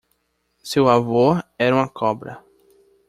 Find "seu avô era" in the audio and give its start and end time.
0.63-1.75